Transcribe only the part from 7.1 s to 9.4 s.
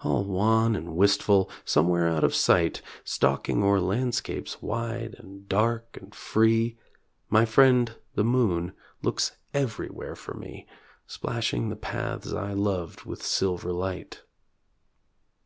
My friend, the moon, looks